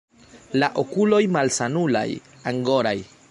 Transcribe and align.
La 0.63 0.69
okuloj 0.83 1.21
malsanulaj, 1.37 2.09
angoraj. 2.53 2.99